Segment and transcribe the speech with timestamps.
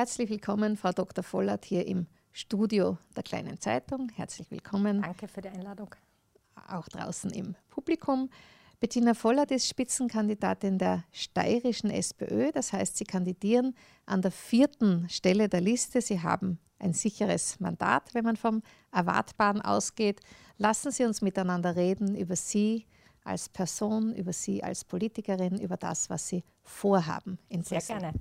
[0.00, 1.22] Herzlich willkommen, Frau Dr.
[1.22, 4.08] Vollert, hier im Studio der Kleinen Zeitung.
[4.08, 5.02] Herzlich willkommen.
[5.02, 5.94] Danke für die Einladung.
[6.68, 8.30] Auch draußen im Publikum.
[8.80, 12.50] Bettina Vollert ist Spitzenkandidatin der steirischen SPÖ.
[12.50, 13.74] Das heißt, Sie kandidieren
[14.06, 16.00] an der vierten Stelle der Liste.
[16.00, 18.62] Sie haben ein sicheres Mandat, wenn man vom
[18.92, 20.22] Erwartbaren ausgeht.
[20.56, 22.86] Lassen Sie uns miteinander reden über Sie
[23.22, 27.38] als Person, über Sie als Politikerin, über das, was Sie vorhaben.
[27.50, 28.14] In Sehr gerne.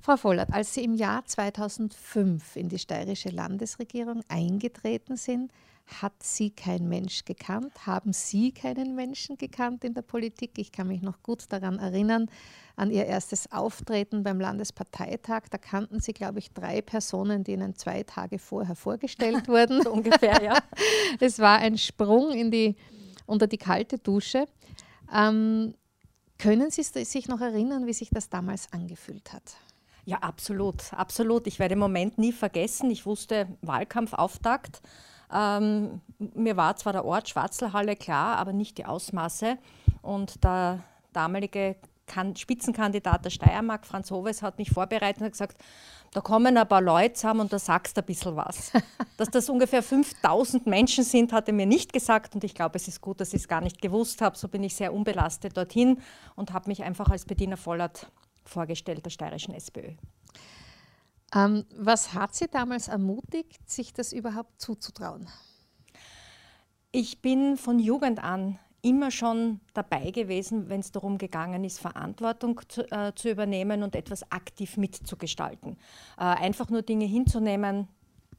[0.00, 5.52] Frau Vollert, als Sie im Jahr 2005 in die steirische Landesregierung eingetreten sind,
[6.00, 7.86] hat Sie kein Mensch gekannt?
[7.86, 10.52] Haben Sie keinen Menschen gekannt in der Politik?
[10.58, 12.30] Ich kann mich noch gut daran erinnern,
[12.76, 15.44] an Ihr erstes Auftreten beim Landesparteitag.
[15.50, 19.82] Da kannten Sie, glaube ich, drei Personen, die Ihnen zwei Tage vorher vorgestellt wurden.
[19.82, 20.58] so ungefähr, ja.
[21.20, 22.76] Es war ein Sprung in die,
[23.26, 24.46] unter die kalte Dusche.
[25.12, 25.74] Ähm,
[26.36, 29.56] können Sie sich noch erinnern, wie sich das damals angefühlt hat?
[30.08, 31.46] Ja, absolut, absolut.
[31.46, 32.90] Ich werde den Moment nie vergessen.
[32.90, 34.80] Ich wusste Wahlkampfauftakt.
[35.30, 39.58] Ähm, mir war zwar der Ort Schwarzelhalle klar, aber nicht die Ausmaße.
[40.00, 45.58] Und der damalige kan Spitzenkandidat der Steiermark, Franz Hoves, hat mich vorbereitet und gesagt,
[46.14, 48.72] da kommen ein paar Leute zusammen und da sagst du ein bisschen was.
[49.18, 52.88] Dass das ungefähr 5000 Menschen sind, hat er mir nicht gesagt und ich glaube, es
[52.88, 54.38] ist gut, dass ich es gar nicht gewusst habe.
[54.38, 56.00] So bin ich sehr unbelastet dorthin
[56.34, 58.10] und habe mich einfach als Bediener Vollert
[58.48, 59.92] vorgestellt der steirischen SPÖ.
[61.34, 65.28] Ähm, was hat Sie damals ermutigt, sich das überhaupt zuzutrauen?
[66.90, 72.60] Ich bin von Jugend an immer schon dabei gewesen, wenn es darum gegangen ist, Verantwortung
[72.68, 75.76] zu, äh, zu, übernehmen und etwas aktiv mitzugestalten.
[76.16, 77.88] Äh, einfach nur Dinge hinzunehmen,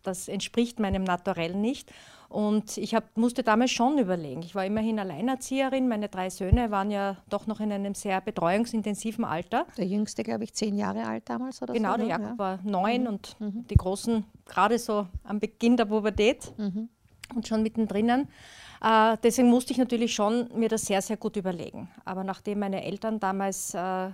[0.03, 1.91] das entspricht meinem Naturell nicht.
[2.29, 4.43] Und ich hab, musste damals schon überlegen.
[4.43, 5.87] Ich war immerhin Alleinerzieherin.
[5.87, 9.65] Meine drei Söhne waren ja doch noch in einem sehr betreuungsintensiven Alter.
[9.77, 11.97] Der jüngste, glaube ich, zehn Jahre alt damals oder genau, so.
[11.97, 12.37] Genau, der Jakob ja.
[12.37, 13.07] war neun mhm.
[13.07, 13.67] und mhm.
[13.67, 16.89] die Großen gerade so am Beginn der Pubertät mhm.
[17.33, 18.27] und schon mittendrin.
[18.81, 21.89] Äh, deswegen musste ich natürlich schon mir das sehr, sehr gut überlegen.
[22.05, 24.11] Aber nachdem meine Eltern damals äh,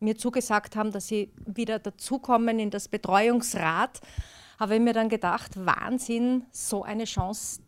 [0.00, 4.00] mir zugesagt haben, dass sie wieder dazukommen in das Betreuungsrat,
[4.58, 7.60] habe ich mir dann gedacht, Wahnsinn, so eine Chance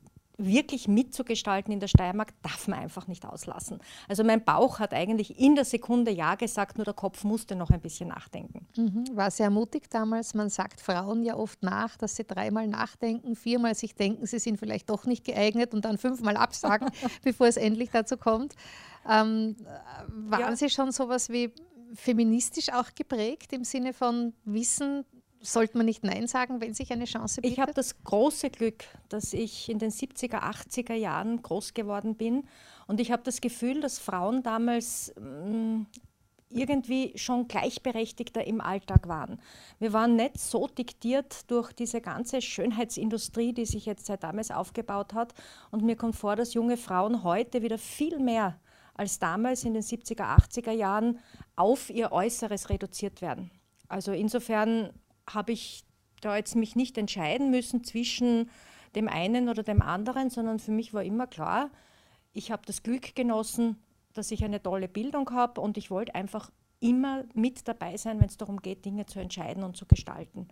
[0.42, 3.80] wirklich mitzugestalten in der Steiermark darf man einfach nicht auslassen.
[4.08, 7.70] Also mein Bauch hat eigentlich in der Sekunde Ja gesagt, nur der Kopf musste noch
[7.70, 8.66] ein bisschen nachdenken.
[8.76, 9.04] Mhm.
[9.12, 10.34] War sehr mutig damals.
[10.34, 14.58] Man sagt Frauen ja oft nach, dass sie dreimal nachdenken, viermal sich denken, sie sind
[14.58, 16.90] vielleicht doch nicht geeignet und dann fünfmal absagen,
[17.22, 18.54] bevor es endlich dazu kommt.
[19.08, 19.56] Ähm,
[20.08, 20.56] waren ja.
[20.56, 21.52] Sie schon sowas wie
[21.94, 25.04] feministisch auch geprägt im Sinne von Wissen,
[25.40, 27.56] sollte man nicht Nein sagen, wenn sich eine Chance bietet?
[27.56, 32.44] Ich habe das große Glück, dass ich in den 70er, 80er Jahren groß geworden bin.
[32.86, 35.86] Und ich habe das Gefühl, dass Frauen damals mh, mm,
[36.50, 39.40] irgendwie schon gleichberechtigter im Alltag waren.
[39.78, 45.14] Wir waren nicht so diktiert durch diese ganze Schönheitsindustrie, die sich jetzt seit damals aufgebaut
[45.14, 45.32] hat.
[45.70, 48.58] Und mir kommt vor, dass junge Frauen heute wieder viel mehr
[48.94, 51.20] als damals in den 70er, 80er Jahren
[51.56, 53.50] auf ihr Äußeres reduziert werden.
[53.88, 54.90] Also insofern
[55.34, 55.84] habe ich
[56.20, 58.50] da jetzt mich nicht entscheiden müssen zwischen
[58.94, 61.70] dem einen oder dem anderen, sondern für mich war immer klar,
[62.32, 63.76] ich habe das Glück genossen,
[64.12, 68.28] dass ich eine tolle Bildung habe und ich wollte einfach immer mit dabei sein, wenn
[68.28, 70.48] es darum geht, Dinge zu entscheiden und zu gestalten.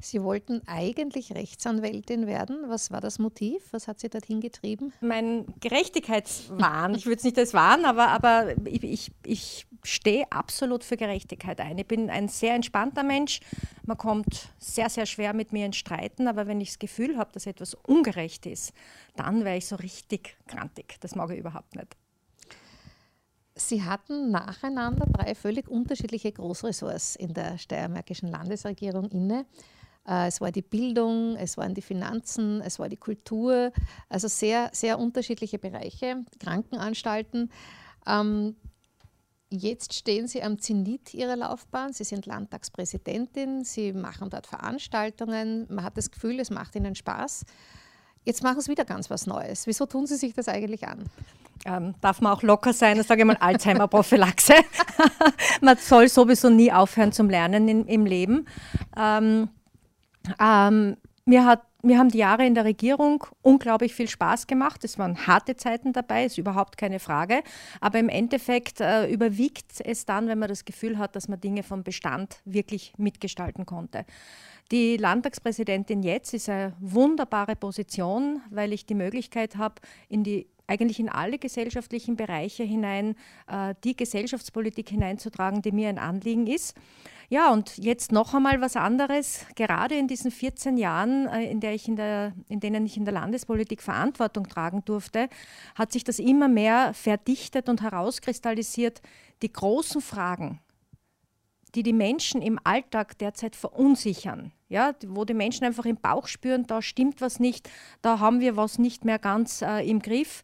[0.00, 2.64] Sie wollten eigentlich Rechtsanwältin werden.
[2.68, 3.62] Was war das Motiv?
[3.72, 4.92] Was hat Sie dorthin getrieben?
[5.00, 6.94] Mein Gerechtigkeitswahn.
[6.94, 11.60] ich würde es nicht als Wahn, aber, aber ich, ich, ich stehe absolut für Gerechtigkeit
[11.60, 11.78] ein.
[11.78, 13.40] Ich bin ein sehr entspannter Mensch.
[13.84, 17.32] Man kommt sehr, sehr schwer mit mir in Streiten, aber wenn ich das Gefühl habe,
[17.32, 18.72] dass etwas ungerecht ist,
[19.16, 20.96] dann wäre ich so richtig krantig.
[21.00, 21.96] Das mag ich überhaupt nicht.
[23.54, 29.46] Sie hatten nacheinander drei völlig unterschiedliche Großressorts in der steiermärkischen Landesregierung inne.
[30.06, 33.72] Äh, es war die Bildung, es waren die Finanzen, es war die Kultur,
[34.08, 37.50] also sehr, sehr unterschiedliche Bereiche, Krankenanstalten.
[39.50, 41.94] Jetzt stehen Sie am Zenit Ihrer Laufbahn.
[41.94, 45.66] Sie sind Landtagspräsidentin, Sie machen dort Veranstaltungen.
[45.70, 47.46] Man hat das Gefühl, es macht Ihnen Spaß.
[48.24, 49.66] Jetzt machen Sie wieder ganz was Neues.
[49.66, 51.04] Wieso tun Sie sich das eigentlich an?
[51.64, 54.52] Ähm, darf man auch locker sein, sage ich mal Alzheimer-Prophylaxe.
[55.62, 58.46] man soll sowieso nie aufhören zum Lernen in, im Leben.
[58.98, 59.48] Ähm,
[60.38, 64.82] ähm, mir, hat, mir haben die Jahre in der Regierung unglaublich viel Spaß gemacht.
[64.82, 67.42] Es waren harte Zeiten dabei, ist überhaupt keine Frage.
[67.80, 71.62] Aber im Endeffekt äh, überwiegt es dann, wenn man das Gefühl hat, dass man Dinge
[71.62, 74.04] vom Bestand wirklich mitgestalten konnte.
[74.72, 79.76] Die Landtagspräsidentin jetzt ist eine wunderbare Position, weil ich die Möglichkeit habe,
[80.08, 83.14] in die eigentlich in alle gesellschaftlichen Bereiche hinein
[83.46, 86.76] äh, die Gesellschaftspolitik hineinzutragen, die mir ein Anliegen ist.
[87.30, 89.44] Ja, und jetzt noch einmal was anderes.
[89.54, 93.04] Gerade in diesen 14 Jahren, äh, in, der ich in, der, in denen ich in
[93.04, 95.28] der Landespolitik Verantwortung tragen durfte,
[95.74, 99.02] hat sich das immer mehr verdichtet und herauskristallisiert.
[99.42, 100.60] Die großen Fragen,
[101.74, 106.66] die die Menschen im Alltag derzeit verunsichern, ja, wo die Menschen einfach im Bauch spüren,
[106.66, 107.68] da stimmt was nicht,
[108.00, 110.42] da haben wir was nicht mehr ganz äh, im Griff.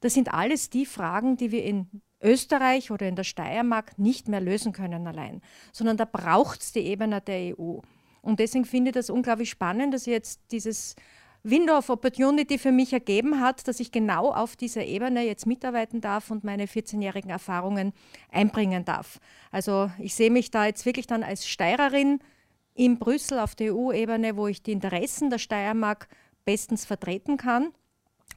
[0.00, 4.40] Das sind alles die Fragen, die wir in Österreich oder in der Steiermark nicht mehr
[4.40, 5.42] lösen können allein,
[5.72, 7.78] sondern da braucht es die Ebene der EU.
[8.22, 10.96] Und deswegen finde ich das unglaublich spannend, dass jetzt dieses
[11.42, 16.00] Window of Opportunity für mich ergeben hat, dass ich genau auf dieser Ebene jetzt mitarbeiten
[16.00, 17.92] darf und meine 14-jährigen Erfahrungen
[18.32, 19.20] einbringen darf.
[19.50, 22.20] Also ich sehe mich da jetzt wirklich dann als Steirerin
[22.72, 26.08] in Brüssel auf der EU-Ebene, wo ich die Interessen der Steiermark
[26.46, 27.72] bestens vertreten kann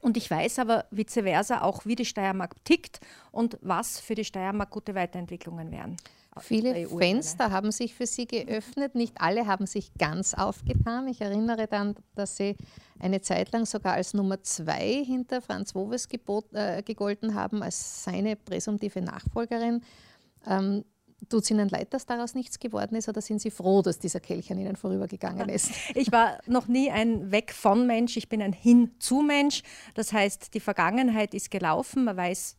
[0.00, 3.00] und ich weiß aber vice versa auch, wie die Steiermark tickt
[3.30, 5.96] und was für die Steiermark gute Weiterentwicklungen wären.
[6.40, 11.08] Viele Fenster haben sich für Sie geöffnet, nicht alle haben sich ganz aufgetan.
[11.08, 12.56] Ich erinnere dann, dass Sie
[13.00, 16.06] eine Zeit lang sogar als Nummer zwei hinter Franz Woves
[16.52, 19.82] äh, gegolten haben, als seine präsumtive Nachfolgerin.
[20.46, 20.84] Ähm,
[21.28, 24.20] Tut es Ihnen leid, dass daraus nichts geworden ist oder sind Sie froh, dass dieser
[24.20, 25.72] Kelch an Ihnen vorübergegangen ist?
[25.94, 29.62] Ich war noch nie ein Weg von Mensch, ich bin ein Hin-zu Mensch.
[29.94, 32.56] Das heißt, die Vergangenheit ist gelaufen, man weiß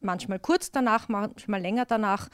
[0.00, 2.28] manchmal kurz danach, manchmal länger danach,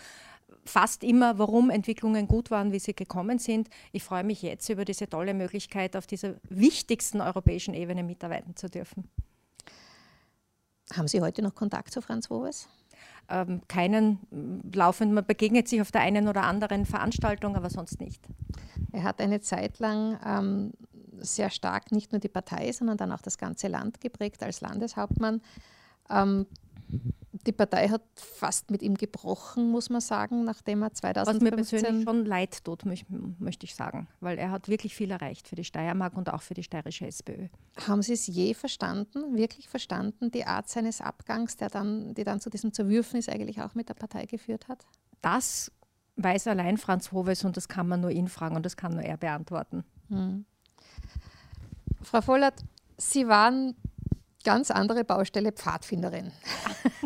[0.64, 3.68] fast immer, warum Entwicklungen gut waren, wie sie gekommen sind.
[3.92, 8.68] Ich freue mich jetzt über diese tolle Möglichkeit, auf dieser wichtigsten europäischen Ebene mitarbeiten zu
[8.68, 9.08] dürfen.
[10.92, 12.68] Haben Sie heute noch Kontakt zu Franz Woves?
[13.30, 14.18] Ähm, keinen
[14.72, 18.22] laufenden, man begegnet sich auf der einen oder anderen Veranstaltung, aber sonst nicht.
[18.92, 20.72] Er hat eine Zeit lang ähm,
[21.18, 25.40] sehr stark nicht nur die Partei, sondern dann auch das ganze Land geprägt als Landeshauptmann.
[26.08, 26.46] Ähm,
[27.46, 31.34] die Partei hat fast mit ihm gebrochen, muss man sagen, nachdem er 2015...
[31.34, 35.48] Was mir persönlich schon leid tut, möchte ich sagen, weil er hat wirklich viel erreicht
[35.48, 37.48] für die Steiermark und auch für die steirische SPÖ.
[37.86, 42.40] Haben Sie es je verstanden, wirklich verstanden, die Art seines Abgangs, der dann, die dann
[42.40, 44.84] zu diesem Zerwürfnis eigentlich auch mit der Partei geführt hat?
[45.22, 45.72] Das
[46.16, 49.02] weiß allein Franz Hoves und das kann man nur ihn fragen und das kann nur
[49.02, 49.84] er beantworten.
[50.08, 50.44] Hm.
[52.02, 52.62] Frau Vollert,
[52.96, 53.74] Sie waren
[54.44, 56.32] ganz andere Baustelle Pfadfinderin.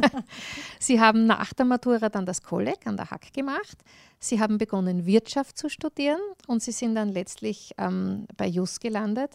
[0.78, 3.78] Sie haben nach der Matura dann das Kolleg an der Hack gemacht.
[4.18, 9.34] Sie haben begonnen, Wirtschaft zu studieren und Sie sind dann letztlich ähm, bei JUS gelandet.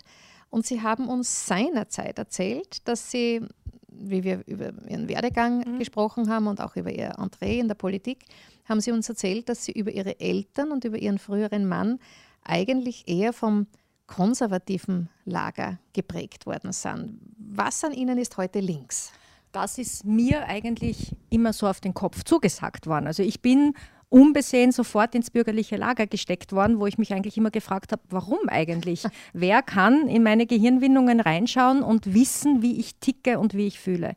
[0.50, 3.42] Und Sie haben uns seinerzeit erzählt, dass Sie,
[3.88, 5.80] wie wir über Ihren Werdegang mhm.
[5.80, 8.26] gesprochen haben und auch über Ihr Entree in der Politik,
[8.66, 12.00] haben Sie uns erzählt, dass Sie über Ihre Eltern und über Ihren früheren Mann
[12.44, 13.68] eigentlich eher vom
[14.10, 17.20] konservativen Lager geprägt worden sind.
[17.38, 19.12] Was an ihnen ist heute links?
[19.52, 23.06] Das ist mir eigentlich immer so auf den Kopf zugesagt worden.
[23.06, 23.76] Also ich bin
[24.10, 28.40] unbesehen sofort ins bürgerliche Lager gesteckt worden, wo ich mich eigentlich immer gefragt habe, warum
[28.48, 29.04] eigentlich?
[29.34, 34.16] Wer kann in meine Gehirnwindungen reinschauen und wissen, wie ich ticke und wie ich fühle?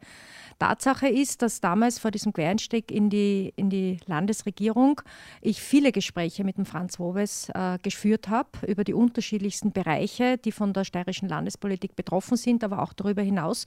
[0.63, 5.01] Tatsache ist, dass damals vor diesem Quereinstieg in die, in die Landesregierung
[5.41, 10.53] ich viele Gespräche mit dem Franz Wobes äh, geführt habe über die unterschiedlichsten Bereiche, die
[10.53, 13.67] von der steirischen Landespolitik betroffen sind, aber auch darüber hinaus,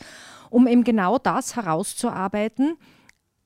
[0.49, 2.77] um eben genau das herauszuarbeiten,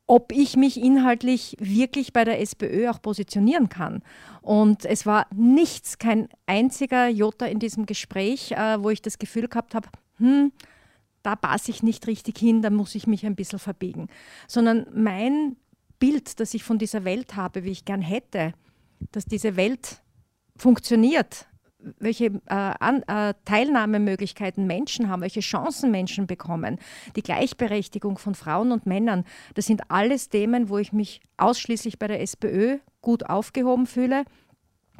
[0.05, 4.03] ob ich mich inhaltlich wirklich bei der SPÖ auch positionieren kann.
[4.43, 9.47] Und es war nichts, kein einziger Jota in diesem Gespräch, äh, wo ich das Gefühl
[9.47, 10.51] gehabt habe, hm,
[11.29, 14.07] da passe ich nicht richtig hin, da muss ich mich ein bisschen verbiegen.
[14.47, 15.57] Sondern mein
[15.99, 18.53] Bild, das ich von dieser Welt habe, wie ich gern hätte,
[19.11, 20.01] dass diese Welt
[20.57, 21.45] funktioniert,
[21.99, 22.39] welche äh,
[22.79, 26.79] an, äh, Teilnahmemöglichkeiten Menschen haben, welche Chancen Menschen bekommen,
[27.15, 32.07] die Gleichberechtigung von Frauen und Männern, das sind alles Themen, wo ich mich ausschließlich bei
[32.07, 34.25] der SPÖ gut aufgehoben fühle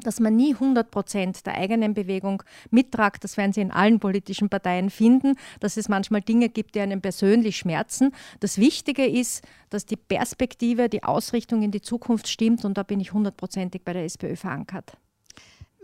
[0.00, 3.24] dass man nie 100 Prozent der eigenen Bewegung mittragt.
[3.24, 7.00] Das werden Sie in allen politischen Parteien finden, dass es manchmal Dinge gibt, die einen
[7.00, 8.12] persönlich schmerzen.
[8.40, 13.00] Das Wichtige ist, dass die Perspektive, die Ausrichtung in die Zukunft stimmt und da bin
[13.00, 14.96] ich hundertprozentig bei der SPÖ verankert.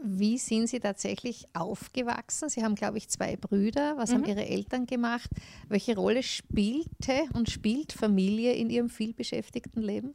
[0.03, 2.49] Wie sind Sie tatsächlich aufgewachsen?
[2.49, 3.97] Sie haben, glaube ich, zwei Brüder.
[3.97, 4.15] Was mhm.
[4.15, 5.31] haben Ihre Eltern gemacht?
[5.69, 10.15] Welche Rolle spielte und spielt Familie in Ihrem vielbeschäftigten Leben?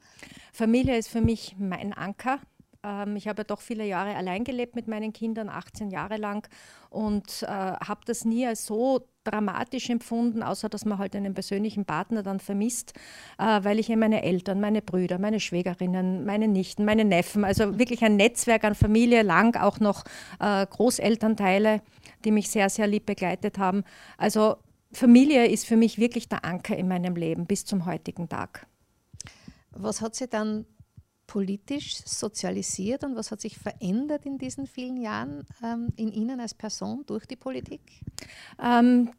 [0.53, 2.39] Familie ist für mich mein Anker.
[2.83, 6.47] Ähm, ich habe ja doch viele Jahre allein gelebt mit meinen Kindern, 18 Jahre lang,
[6.89, 11.85] und äh, habe das nie als so dramatisch empfunden, außer dass man halt einen persönlichen
[11.85, 12.93] Partner dann vermisst,
[13.37, 17.77] äh, weil ich eben meine Eltern, meine Brüder, meine Schwägerinnen, meine Nichten, meine Neffen, also
[17.77, 20.03] wirklich ein Netzwerk an Familie, lang auch noch
[20.39, 21.81] äh, Großelternteile,
[22.25, 23.83] die mich sehr, sehr lieb begleitet haben.
[24.17, 24.57] Also
[24.91, 28.65] Familie ist für mich wirklich der Anker in meinem Leben bis zum heutigen Tag.
[29.71, 30.65] Was hat sie dann
[31.31, 36.53] politisch sozialisiert und was hat sich verändert in diesen vielen Jahren ähm, in Ihnen als
[36.53, 37.79] Person durch die Politik?
[38.61, 39.11] Ähm,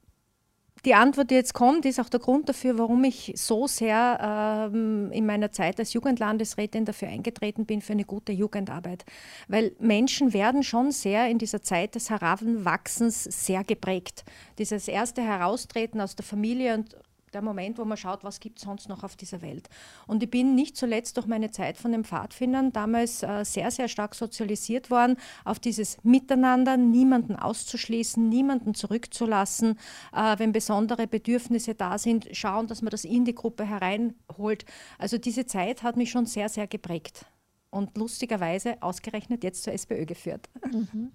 [0.85, 5.11] die Antwort, die jetzt kommt, ist auch der Grund dafür, warum ich so sehr ähm,
[5.11, 9.07] in meiner Zeit als Jugendlandesrätin dafür eingetreten bin, für eine gute Jugendarbeit.
[9.49, 14.25] Weil Menschen werden schon sehr in dieser Zeit des Heranwachsens sehr geprägt.
[14.59, 16.95] Dieses erste Heraustreten aus der Familie und
[17.35, 19.69] der Moment, wo man schaut, was gibt es sonst noch auf dieser Welt.
[20.07, 23.89] Und ich bin nicht zuletzt durch meine Zeit von den Pfadfindern damals äh, sehr, sehr
[23.89, 29.79] stark sozialisiert worden auf dieses Miteinander, niemanden auszuschließen, niemanden zurückzulassen,
[30.15, 34.65] äh, wenn besondere Bedürfnisse da sind, schauen, dass man das in die Gruppe hereinholt.
[34.99, 37.27] Also diese Zeit hat mich schon sehr, sehr geprägt
[37.71, 40.49] und lustigerweise ausgerechnet jetzt zur SPÖ geführt.
[40.73, 41.11] Mhm.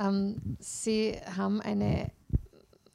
[0.00, 2.10] Ähm, Sie haben eine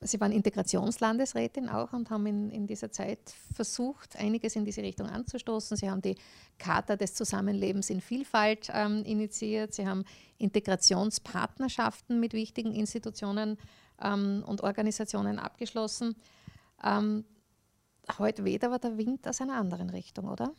[0.01, 3.19] Sie waren Integrationslandesrätin auch und haben in, in dieser Zeit
[3.53, 5.75] versucht, einiges in diese Richtung anzustoßen.
[5.75, 6.15] Sie haben die
[6.57, 9.73] Charta des Zusammenlebens in Vielfalt ähm, initiiert.
[9.73, 10.05] Sie haben
[10.37, 13.57] Integrationspartnerschaften mit wichtigen Institutionen
[14.01, 16.15] ähm, und Organisationen abgeschlossen.
[16.81, 17.25] Ähm,
[18.17, 20.53] heute weht aber der Wind aus einer anderen Richtung, oder?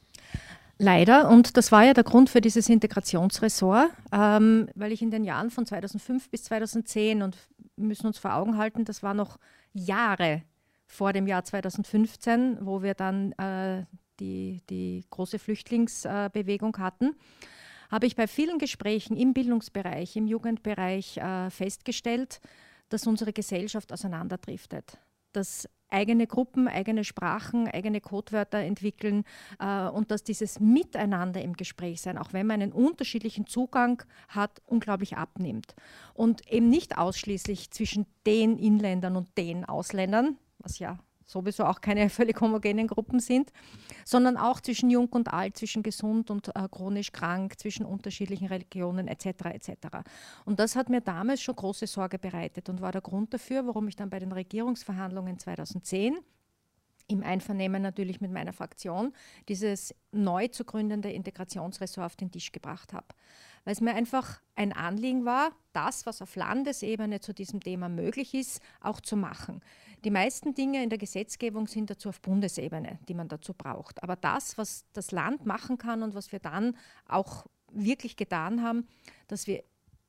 [0.83, 5.25] Leider, und das war ja der Grund für dieses Integrationsressort, ähm, weil ich in den
[5.25, 7.37] Jahren von 2005 bis 2010 und
[7.81, 9.39] müssen uns vor Augen halten, das war noch
[9.73, 10.43] Jahre
[10.87, 13.85] vor dem Jahr 2015, wo wir dann äh,
[14.19, 17.15] die, die große Flüchtlingsbewegung hatten,
[17.91, 22.41] habe ich bei vielen Gesprächen im Bildungsbereich, im Jugendbereich äh, festgestellt,
[22.89, 24.99] dass unsere Gesellschaft auseinanderdriftet.
[25.33, 29.25] Dass eigene Gruppen, eigene Sprachen, eigene Codewörter entwickeln
[29.59, 34.63] äh, und dass dieses Miteinander im Gespräch sein, auch wenn man einen unterschiedlichen Zugang hat,
[34.67, 35.75] unglaublich abnimmt.
[36.15, 40.99] Und eben nicht ausschließlich zwischen den Inländern und den Ausländern, was ja
[41.31, 43.53] sowieso auch keine völlig homogenen Gruppen sind,
[44.05, 49.09] sondern auch zwischen Jung und Alt, zwischen gesund und äh, chronisch krank, zwischen unterschiedlichen Religionen
[49.09, 49.27] etc.
[49.53, 49.73] etc.
[50.45, 53.89] Und das hat mir damals schon große Sorge bereitet und war der Grund dafür, warum
[53.89, 56.19] ich dann bei den Regierungsverhandlungen 2010
[57.09, 59.13] im Einvernehmen natürlich mit meiner Fraktion
[59.49, 63.07] dieses neu zu gründende Integrationsressort auf den Tisch gebracht habe
[63.65, 68.35] weil es mir einfach ein Anliegen war, das, was auf Landesebene zu diesem Thema möglich
[68.35, 69.61] ist, auch zu machen.
[70.05, 74.03] Die meisten Dinge in der Gesetzgebung sind dazu auf Bundesebene, die man dazu braucht.
[74.03, 76.77] Aber das, was das Land machen kann und was wir dann
[77.07, 78.87] auch wirklich getan haben,
[79.29, 79.63] dass wir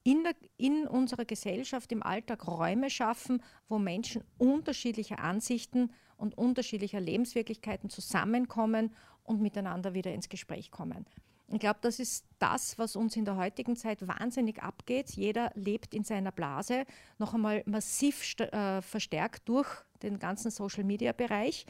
[0.03, 6.99] in, der, in unserer Gesellschaft im Alltag Räume schaffen, wo Menschen unterschiedlicher Ansichten und unterschiedlicher
[6.99, 11.05] Lebenswirklichkeiten zusammenkommen und miteinander wieder ins Gespräch kommen.
[11.53, 15.11] Ich glaube, das ist das, was uns in der heutigen Zeit wahnsinnig abgeht.
[15.11, 16.85] Jeder lebt in seiner Blase,
[17.17, 19.67] noch einmal massiv äh, verstärkt durch
[20.01, 21.65] den ganzen Social-Media-Bereich.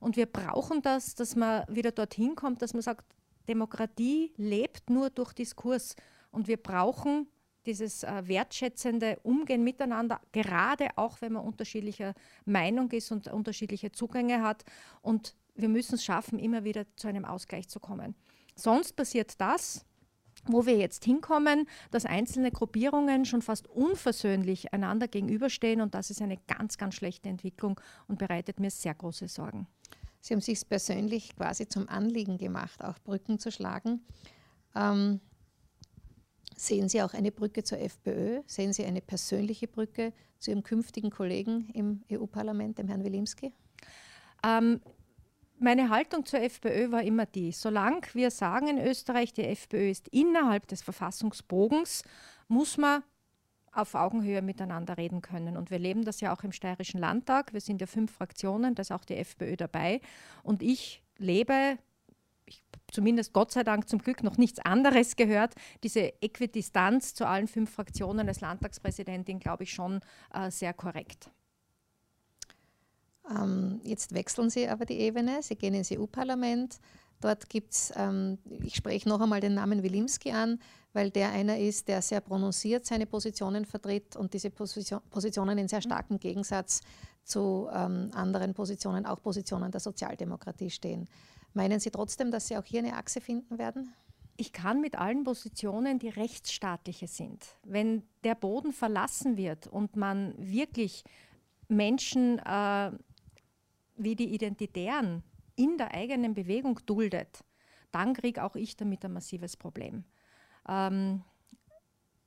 [0.00, 3.04] Und wir brauchen das, dass man wieder dorthin kommt, dass man sagt,
[3.48, 5.94] Demokratie lebt nur durch Diskurs.
[6.32, 7.28] Und wir brauchen
[7.66, 12.14] dieses äh, wertschätzende Umgehen miteinander, gerade auch wenn man unterschiedlicher
[12.46, 14.64] Meinung ist und unterschiedliche Zugänge hat.
[15.02, 18.16] Und wir müssen es schaffen, immer wieder zu einem Ausgleich zu kommen.
[18.60, 19.84] Sonst passiert das,
[20.44, 26.22] wo wir jetzt hinkommen, dass einzelne Gruppierungen schon fast unversöhnlich einander gegenüberstehen und das ist
[26.22, 29.66] eine ganz, ganz schlechte Entwicklung und bereitet mir sehr große Sorgen.
[30.20, 34.02] Sie haben sich persönlich quasi zum Anliegen gemacht, auch Brücken zu schlagen.
[34.74, 35.20] Ähm,
[36.56, 38.42] sehen Sie auch eine Brücke zur FPÖ?
[38.46, 43.52] Sehen Sie eine persönliche Brücke zu Ihrem künftigen Kollegen im EU-Parlament, dem Herrn Wilimski?
[44.44, 44.80] Ähm,
[45.60, 50.08] meine Haltung zur FPÖ war immer die, solange wir sagen in Österreich, die FPÖ ist
[50.08, 52.02] innerhalb des Verfassungsbogens,
[52.48, 53.02] muss man
[53.72, 55.56] auf Augenhöhe miteinander reden können.
[55.56, 57.52] Und wir leben das ja auch im Steirischen Landtag.
[57.52, 60.00] Wir sind ja fünf Fraktionen, da ist auch die FPÖ dabei.
[60.42, 61.78] Und ich lebe,
[62.46, 67.46] ich, zumindest Gott sei Dank zum Glück noch nichts anderes gehört, diese Äquidistanz zu allen
[67.46, 70.00] fünf Fraktionen als Landtagspräsidentin, glaube ich, schon
[70.34, 71.30] äh, sehr korrekt.
[73.30, 76.78] Ähm, jetzt wechseln Sie aber die Ebene, Sie gehen ins EU-Parlament.
[77.20, 80.58] Dort gibt es, ähm, ich spreche noch einmal den Namen Wilimski an,
[80.92, 85.68] weil der einer ist, der sehr prononciert seine Positionen vertritt und diese Position, Positionen in
[85.68, 86.80] sehr starkem Gegensatz
[87.22, 91.08] zu ähm, anderen Positionen, auch Positionen der Sozialdemokratie stehen.
[91.52, 93.92] Meinen Sie trotzdem, dass Sie auch hier eine Achse finden werden?
[94.36, 100.34] Ich kann mit allen Positionen, die rechtsstaatliche sind, wenn der Boden verlassen wird und man
[100.38, 101.04] wirklich
[101.68, 102.90] Menschen äh,
[104.02, 105.22] wie die Identitären
[105.56, 107.44] in der eigenen Bewegung duldet,
[107.90, 110.04] dann kriege auch ich damit ein massives Problem.
[110.68, 111.22] Ähm,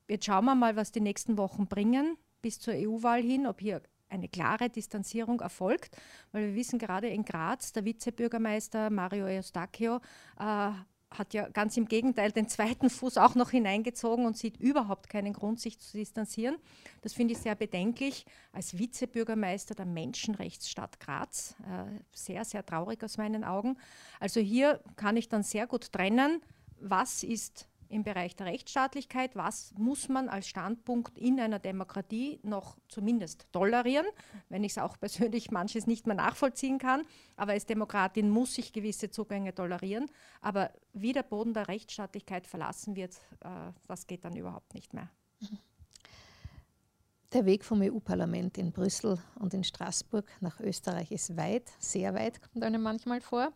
[0.08, 3.82] jetzt schauen wir mal, was die nächsten Wochen bringen bis zur EU-Wahl hin, ob hier
[4.10, 5.98] eine klare Distanzierung erfolgt,
[6.32, 10.00] weil wir wissen gerade in Graz, der Vizebürgermeister Mario Eustachio
[10.40, 10.72] äh,
[11.18, 15.34] hat ja ganz im Gegenteil den zweiten Fuß auch noch hineingezogen und sieht überhaupt keinen
[15.34, 16.58] Grund, sich zu distanzieren.
[17.02, 18.26] Das finde ich sehr bedenklich.
[18.52, 23.78] Als Vizebürgermeister der Menschenrechtsstadt Graz, äh, sehr, sehr traurig aus meinen Augen.
[24.20, 26.42] Also hier kann ich dann sehr gut trennen,
[26.80, 32.78] was ist im Bereich der Rechtsstaatlichkeit, was muss man als Standpunkt in einer Demokratie noch
[32.90, 34.06] zumindest tolerieren,
[34.50, 37.04] wenn ich es auch persönlich manches nicht mehr nachvollziehen kann.
[37.38, 40.08] Aber als Demokratin muss ich gewisse Zugänge tolerieren.
[40.42, 45.10] Aber wie der Boden der Rechtsstaatlichkeit verlassen wird, äh, das geht dann überhaupt nicht mehr.
[47.34, 52.40] Der Weg vom EU-Parlament in Brüssel und in Straßburg nach Österreich ist weit, sehr weit,
[52.42, 53.52] kommt einem manchmal vor.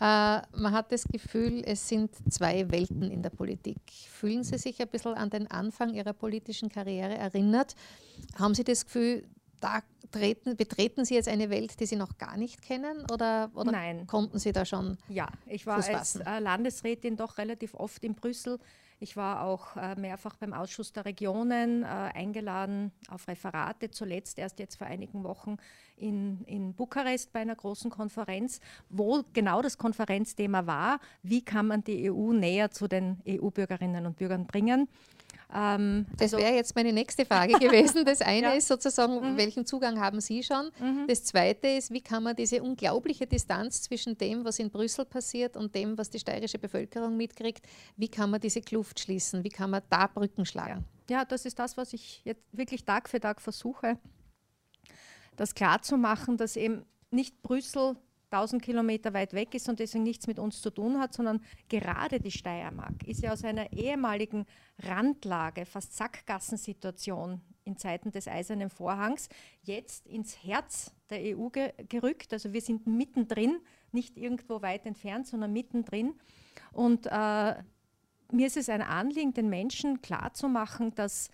[0.00, 3.78] Äh, man hat das Gefühl, es sind zwei Welten in der Politik.
[4.08, 7.74] Fühlen Sie sich ein bisschen an den Anfang Ihrer politischen Karriere erinnert?
[8.38, 9.24] Haben Sie das Gefühl,
[9.60, 9.80] da
[10.12, 13.06] treten, betreten Sie jetzt eine Welt, die Sie noch gar nicht kennen?
[13.12, 14.06] Oder, oder Nein.
[14.06, 14.98] konnten Sie da schon?
[15.08, 18.60] Ja, ich war als äh, Landesrätin doch relativ oft in Brüssel
[19.00, 24.58] ich war auch äh, mehrfach beim Ausschuss der Regionen äh, eingeladen auf Referate, zuletzt erst
[24.58, 25.56] jetzt vor einigen Wochen
[25.96, 31.84] in, in Bukarest bei einer großen Konferenz, wo genau das Konferenzthema war, wie kann man
[31.84, 34.88] die EU näher zu den EU-Bürgerinnen und Bürgern bringen.
[35.54, 38.04] Ähm, das also wäre jetzt meine nächste Frage gewesen.
[38.04, 38.52] Das eine ja.
[38.52, 39.36] ist sozusagen, mhm.
[39.36, 40.70] welchen Zugang haben Sie schon?
[40.78, 41.06] Mhm.
[41.08, 45.56] Das zweite ist, wie kann man diese unglaubliche Distanz zwischen dem, was in Brüssel passiert
[45.56, 49.42] und dem, was die steirische Bevölkerung mitkriegt, wie kann man diese Kluft schließen?
[49.42, 50.84] Wie kann man da Brücken schlagen?
[51.08, 53.98] Ja, ja das ist das, was ich jetzt wirklich Tag für Tag versuche,
[55.36, 57.96] das klarzumachen, dass eben nicht Brüssel
[58.30, 62.20] 1000 Kilometer weit weg ist und deswegen nichts mit uns zu tun hat, sondern gerade
[62.20, 64.46] die Steiermark ist ja aus einer ehemaligen
[64.78, 69.28] Randlage, fast Sackgassensituation in Zeiten des Eisernen Vorhangs,
[69.62, 72.32] jetzt ins Herz der EU ge gerückt.
[72.32, 73.60] Also wir sind mittendrin,
[73.92, 76.14] nicht irgendwo weit entfernt, sondern mittendrin.
[76.72, 77.54] Und äh,
[78.30, 81.30] mir ist es ein Anliegen, den Menschen klarzumachen, dass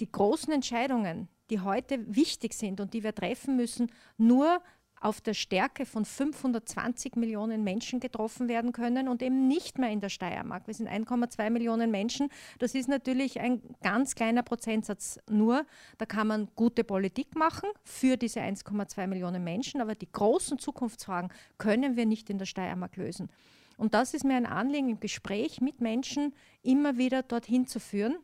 [0.00, 4.62] die großen Entscheidungen, die heute wichtig sind und die wir treffen müssen, nur
[5.02, 10.00] auf der Stärke von 520 Millionen Menschen getroffen werden können und eben nicht mehr in
[10.00, 10.66] der Steiermark.
[10.66, 12.28] Wir sind 1,2 Millionen Menschen.
[12.60, 15.66] Das ist natürlich ein ganz kleiner Prozentsatz nur.
[15.98, 21.32] Da kann man gute Politik machen für diese 1,2 Millionen Menschen, aber die großen Zukunftsfragen
[21.58, 23.28] können wir nicht in der Steiermark lösen.
[23.76, 28.16] Und das ist mir ein Anliegen, im Gespräch mit Menschen immer wieder dorthin zu führen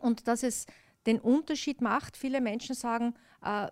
[0.00, 0.66] und dass es
[1.06, 2.16] den Unterschied macht.
[2.16, 3.68] Viele Menschen sagen, äh,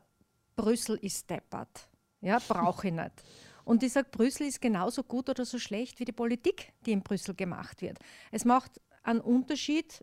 [0.57, 1.89] Brüssel ist deppert.
[2.25, 3.23] Ja, brauche ich nicht.
[3.65, 7.03] Und ich sage, Brüssel ist genauso gut oder so schlecht wie die Politik, die in
[7.03, 7.99] Brüssel gemacht wird.
[8.31, 10.03] Es macht einen Unterschied,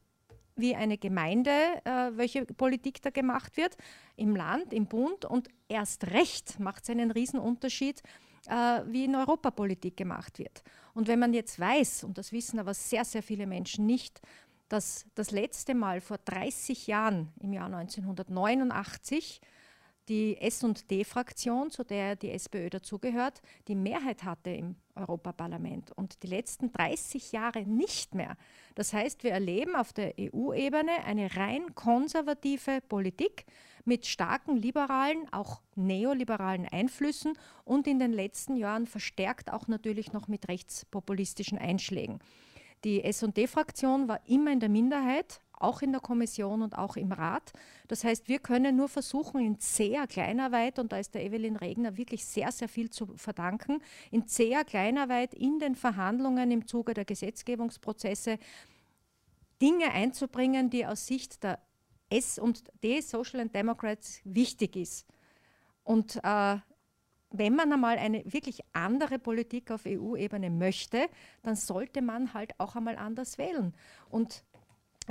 [0.56, 1.52] wie eine Gemeinde,
[1.84, 3.76] äh, welche Politik da gemacht wird,
[4.16, 5.26] im Land, im Bund.
[5.26, 8.04] Und erst recht macht es einen Riesenunterschied,
[8.48, 10.64] äh, wie in Europapolitik gemacht wird.
[10.94, 14.22] Und wenn man jetzt weiß, und das wissen aber sehr, sehr viele Menschen nicht,
[14.70, 19.42] dass das letzte Mal vor 30 Jahren, im Jahr 1989,
[20.10, 26.72] die SD-Fraktion, zu der die SPÖ dazugehört, die Mehrheit hatte im Europaparlament und die letzten
[26.72, 28.36] 30 Jahre nicht mehr.
[28.76, 33.46] Das heißt, wir erleben auf der EU-Ebene eine rein konservative Politik
[33.86, 40.28] mit starken liberalen, auch neoliberalen Einflüssen und in den letzten Jahren verstärkt auch natürlich noch
[40.28, 42.20] mit rechtspopulistischen Einschlägen.
[42.84, 47.54] Die SD-Fraktion war immer in der Minderheit, auch in der Kommission und auch im Rat.
[47.88, 51.56] Das heißt, wir können nur versuchen, in sehr kleiner Weit, und da ist der Evelyn
[51.56, 56.68] Regner wirklich sehr, sehr viel zu verdanken, in sehr kleiner Weit in den Verhandlungen im
[56.68, 58.38] Zuge der Gesetzgebungsprozesse
[59.62, 61.60] Dinge einzubringen, die aus Sicht der
[62.10, 65.06] S und D, Social and Democrats, wichtig ist.
[65.84, 66.58] Und äh,
[67.32, 71.08] wenn man einmal eine wirklich andere Politik auf EU-Ebene möchte,
[71.44, 73.74] dann sollte man halt auch einmal anders wählen.
[74.10, 74.44] Und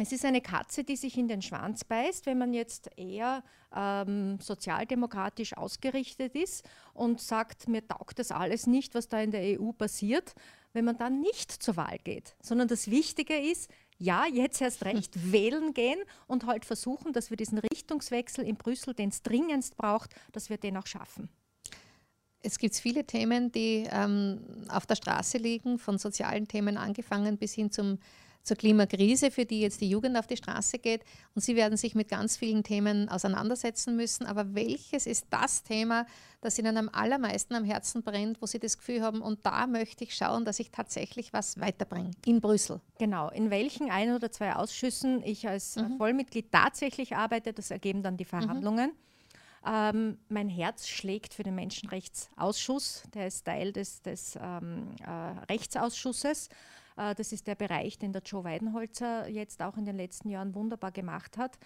[0.02, 3.42] es ist eine Katze, die sich in den Schwanz beißt, wenn man jetzt eher
[3.74, 9.60] ähm, sozialdemokratisch ausgerichtet ist und sagt, mir taugt das alles nicht, was da in der
[9.60, 10.34] EU passiert,
[10.72, 15.12] wenn man dann nicht zur Wahl geht, sondern das Wichtige ist, ja, jetzt erst recht
[15.32, 20.14] wählen gehen und halt versuchen, dass wir diesen Richtungswechsel in Brüssel, den es dringendst braucht,
[20.32, 21.28] dass wir den auch schaffen.
[22.42, 27.52] Es gibt viele Themen, die ähm, auf der Straße liegen, von sozialen Themen angefangen bis
[27.52, 27.98] hin zum
[28.42, 31.04] zur Klimakrise, für die jetzt die Jugend auf die Straße geht.
[31.34, 34.26] Und Sie werden sich mit ganz vielen Themen auseinandersetzen müssen.
[34.26, 36.06] Aber welches ist das Thema,
[36.40, 40.04] das Ihnen am allermeisten am Herzen brennt, wo Sie das Gefühl haben, und da möchte
[40.04, 42.80] ich schauen, dass ich tatsächlich was weiterbringe in Brüssel?
[42.98, 45.98] Genau, in welchen ein oder zwei Ausschüssen ich als mhm.
[45.98, 48.90] Vollmitglied tatsächlich arbeite, das ergeben dann die Verhandlungen.
[48.90, 49.10] Mhm.
[49.66, 55.10] Ähm, mein Herz schlägt für den Menschenrechtsausschuss, der ist Teil des, des ähm, äh,
[55.52, 56.48] Rechtsausschusses.
[56.96, 60.54] Äh, das ist der Bereich, den der Joe Weidenholzer jetzt auch in den letzten Jahren
[60.54, 61.58] wunderbar gemacht hat.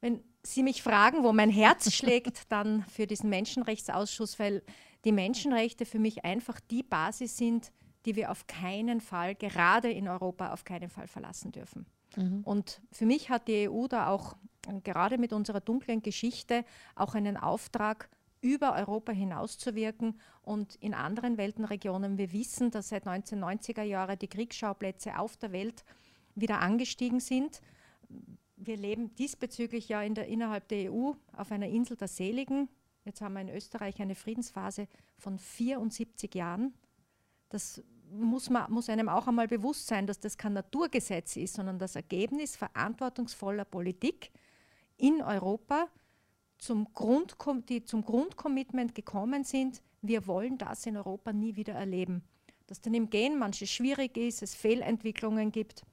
[0.00, 4.62] Wenn Sie mich fragen, wo mein Herz schlägt, dann für diesen Menschenrechtsausschuss, weil
[5.04, 7.72] die Menschenrechte für mich einfach die Basis sind,
[8.04, 11.86] die wir auf keinen Fall, gerade in Europa, auf keinen Fall verlassen dürfen.
[12.16, 12.42] Mhm.
[12.44, 14.36] Und für mich hat die EU da auch
[14.82, 16.64] gerade mit unserer dunklen Geschichte
[16.94, 18.08] auch einen Auftrag,
[18.44, 22.18] über Europa hinauszuwirken und in anderen Weltenregionen.
[22.18, 25.82] Wir wissen, dass seit 1990er Jahren die Kriegsschauplätze auf der Welt
[26.34, 27.62] wieder angestiegen sind.
[28.56, 32.68] Wir leben diesbezüglich ja in der, innerhalb der EU auf einer Insel der Seligen.
[33.06, 36.74] Jetzt haben wir in Österreich eine Friedensphase von 74 Jahren.
[37.48, 41.78] Das muss, man, muss einem auch einmal bewusst sein, dass das kein Naturgesetz ist, sondern
[41.78, 44.30] das Ergebnis verantwortungsvoller Politik
[44.98, 45.88] in Europa,
[46.58, 47.36] zum, Grund,
[47.68, 52.22] die zum Grundcommitment gekommen sind, wir wollen das in Europa nie wieder erleben.
[52.66, 55.84] Dass dann im Gehen manches schwierig ist, es Fehlentwicklungen gibt,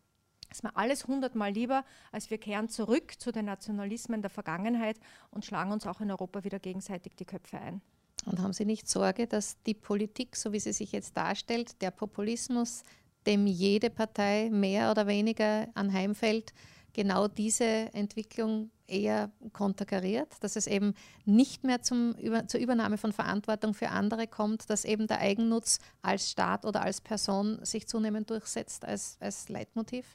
[0.50, 5.00] ist mir alles hundertmal lieber, als wir kehren zurück zu den Nationalismen der Vergangenheit
[5.32, 7.82] und schlagen uns auch in Europa wieder gegenseitig die Köpfe ein.
[8.26, 11.92] Und haben Sie nicht Sorge, dass die Politik, so wie sie sich jetzt darstellt, der
[11.92, 12.84] Populismus,
[13.26, 16.54] dem jede Partei mehr oder weniger anheimfällt,
[16.94, 20.94] genau diese Entwicklung eher konterkariert, dass es eben
[21.26, 22.16] nicht mehr zum,
[22.48, 27.02] zur Übernahme von Verantwortung für andere kommt, dass eben der Eigennutz als Staat oder als
[27.02, 30.06] Person sich zunehmend durchsetzt als, als Leitmotiv?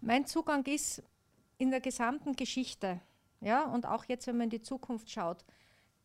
[0.00, 1.02] Mein Zugang ist
[1.58, 3.00] in der gesamten Geschichte,
[3.40, 5.44] ja, und auch jetzt, wenn man in die Zukunft schaut,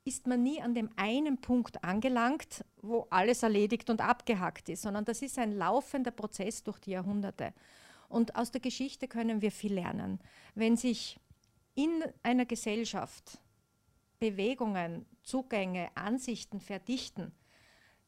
[0.05, 5.03] ist man nie an dem einen Punkt angelangt, wo alles erledigt und abgehackt ist, sondern
[5.03, 7.53] das ist ein laufender Prozess durch die Jahrhunderte.
[8.07, 10.19] Und aus der Geschichte können wir viel lernen.
[10.55, 11.19] Wenn sich
[11.77, 13.39] in einer Gesellschaft
[14.19, 17.31] Bewegungen, Zugänge, Ansichten verdichten,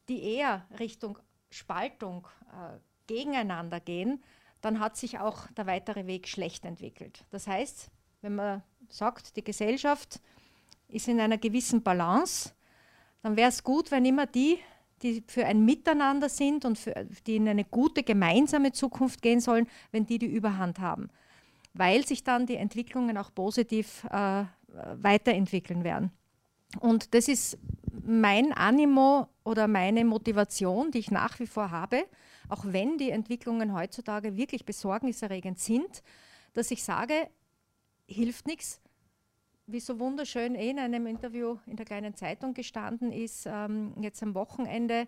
[0.09, 1.19] die eher Richtung
[1.51, 4.23] Spaltung äh, gegeneinander gehen,
[4.61, 7.25] dann hat sich auch der weitere Weg schlecht entwickelt.
[7.29, 10.19] Das heißt, wenn man sagt, die Gesellschaft
[10.87, 12.53] ist in einer gewissen Balance,
[13.21, 14.57] dann wäre es gut, wenn immer die,
[15.03, 19.69] die für ein Miteinander sind und für, die in eine gute gemeinsame Zukunft gehen sollen,
[19.91, 21.11] wenn die die Überhand haben
[21.79, 24.43] weil sich dann die Entwicklungen auch positiv äh,
[24.95, 26.11] weiterentwickeln werden.
[26.81, 27.57] Und das ist
[28.03, 32.03] mein Animo oder meine Motivation, die ich nach wie vor habe,
[32.49, 36.03] auch wenn die Entwicklungen heutzutage wirklich besorgniserregend sind,
[36.53, 37.29] dass ich sage,
[38.07, 38.81] hilft nichts,
[39.65, 44.21] wie so wunderschön eh in einem Interview in der kleinen Zeitung gestanden ist, ähm, jetzt
[44.21, 45.07] am Wochenende,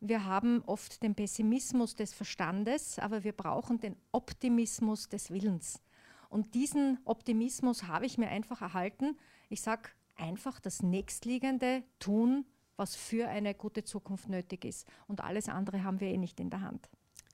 [0.00, 5.82] wir haben oft den Pessimismus des Verstandes, aber wir brauchen den Optimismus des Willens.
[6.28, 9.16] Und diesen Optimismus habe ich mir einfach erhalten.
[9.48, 14.86] Ich sage einfach das Nächstliegende tun, was für eine gute Zukunft nötig ist.
[15.06, 16.88] Und alles andere haben wir eh nicht in der Hand.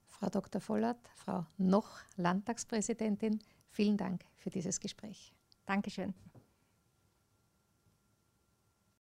[0.06, 0.60] Frau Dr.
[0.60, 5.34] Vollert, Frau noch Landtagspräsidentin, vielen Dank für dieses Gespräch.
[5.66, 6.14] Dankeschön.